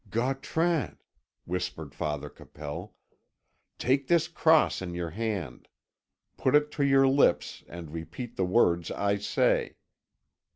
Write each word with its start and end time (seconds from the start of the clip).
"Gautran," 0.09 0.97
whispered 1.45 1.93
Father 1.93 2.27
Capel, 2.27 2.95
"take 3.77 4.07
this 4.07 4.27
cross 4.27 4.81
in 4.81 4.95
your 4.95 5.11
hand; 5.11 5.67
put 6.37 6.55
it 6.55 6.71
to 6.71 6.83
your 6.83 7.07
lips 7.07 7.63
and 7.69 7.91
repeat 7.91 8.35
the 8.35 8.43
words 8.45 8.89
I 8.89 9.17
say. 9.17 9.75